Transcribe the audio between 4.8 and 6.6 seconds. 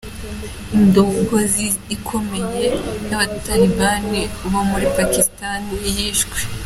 Pakistani yishwe.